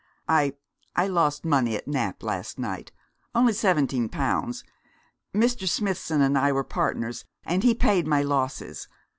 'I 0.27 0.55
I 0.95 1.05
lost 1.05 1.45
money 1.45 1.75
at 1.75 1.87
Nap 1.87 2.23
last 2.23 2.57
night. 2.57 2.91
Only 3.35 3.53
seventeen 3.53 4.09
pounds. 4.09 4.63
Mr. 5.31 5.69
Smithson 5.69 6.21
and 6.21 6.39
I 6.39 6.51
were 6.51 6.63
partners, 6.63 7.23
and 7.45 7.61
he 7.61 7.75
paid 7.75 8.07
my 8.07 8.23
losses. 8.23 8.87